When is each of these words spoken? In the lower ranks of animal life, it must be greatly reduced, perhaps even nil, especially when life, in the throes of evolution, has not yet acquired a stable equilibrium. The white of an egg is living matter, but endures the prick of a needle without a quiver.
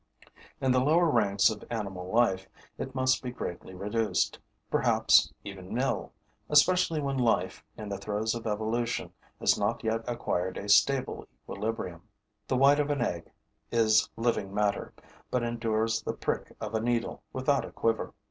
In 0.59 0.71
the 0.71 0.81
lower 0.81 1.11
ranks 1.11 1.51
of 1.51 1.63
animal 1.69 2.11
life, 2.11 2.47
it 2.79 2.95
must 2.95 3.21
be 3.21 3.29
greatly 3.29 3.75
reduced, 3.75 4.39
perhaps 4.71 5.31
even 5.43 5.75
nil, 5.75 6.11
especially 6.49 6.99
when 6.99 7.19
life, 7.19 7.63
in 7.77 7.87
the 7.87 7.99
throes 7.99 8.33
of 8.33 8.47
evolution, 8.47 9.13
has 9.39 9.59
not 9.59 9.83
yet 9.83 10.03
acquired 10.07 10.57
a 10.57 10.67
stable 10.69 11.27
equilibrium. 11.43 12.01
The 12.47 12.57
white 12.57 12.79
of 12.79 12.89
an 12.89 13.01
egg 13.03 13.31
is 13.71 14.09
living 14.17 14.51
matter, 14.51 14.91
but 15.29 15.43
endures 15.43 16.01
the 16.01 16.13
prick 16.13 16.55
of 16.59 16.73
a 16.73 16.81
needle 16.81 17.21
without 17.31 17.63
a 17.63 17.71
quiver. 17.71 18.15